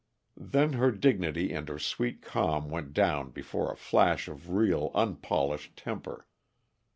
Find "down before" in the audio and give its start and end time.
2.91-3.71